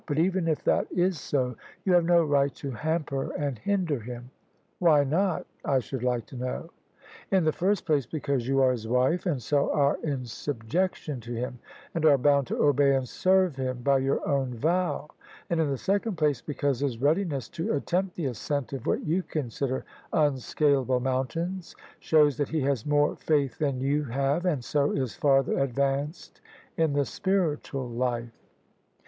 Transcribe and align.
But 0.07 0.17
even 0.17 0.47
if 0.47 0.63
that 0.63 0.91
is 0.91 1.19
so, 1.19 1.55
you 1.85 1.93
have 1.93 2.05
no 2.05 2.23
right 2.23 2.51
to 2.55 2.71
hamper 2.71 3.31
and 3.35 3.59
hinder 3.59 3.99
him." 3.99 4.31
"Why 4.79 5.03
not, 5.03 5.45
I 5.63 5.77
should 5.77 6.01
like 6.01 6.25
to 6.25 6.35
know?"" 6.35 6.71
In 7.31 7.43
the 7.43 7.51
first 7.51 7.85
place 7.85 8.07
because 8.07 8.47
you 8.47 8.61
are 8.63 8.71
his 8.71 8.87
wife, 8.87 9.27
and 9.27 9.39
so 9.39 9.71
are 9.71 9.99
in 10.01 10.25
subjection 10.25 11.19
to 11.21 11.33
him, 11.33 11.59
and 11.93 12.03
are 12.03 12.17
bound 12.17 12.47
to 12.47 12.57
obey 12.63 12.95
and 12.95 13.07
serve 13.07 13.55
him 13.55 13.83
by 13.83 13.99
your 13.99 14.27
own 14.27 14.55
vow: 14.55 15.07
and, 15.51 15.61
in 15.61 15.69
the 15.69 15.77
second 15.77 16.15
place, 16.17 16.41
because 16.41 16.79
his 16.79 16.97
readiness 16.99 17.47
to 17.49 17.71
attempt 17.71 18.15
the 18.15 18.25
ascent 18.25 18.73
of 18.73 18.87
what 18.87 19.05
you 19.05 19.21
consider 19.21 19.85
un 20.13 20.33
scalable 20.37 20.99
mountains, 20.99 21.75
shows 21.99 22.37
that 22.37 22.49
he 22.49 22.61
has 22.61 22.87
more 22.87 23.15
faith 23.17 23.59
than 23.59 23.79
you 23.79 24.05
have, 24.05 24.45
and 24.47 24.63
so 24.65 24.93
is 24.93 25.13
farther 25.15 25.59
advanced 25.59 26.41
in 26.75 26.93
the 26.93 27.05
spiritual 27.05 27.87
life." 27.87 28.33